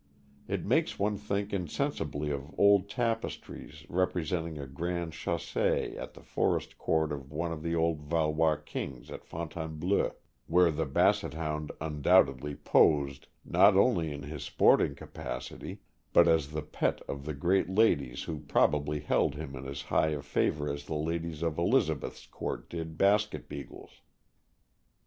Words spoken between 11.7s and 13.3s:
undoubtedly "posed,"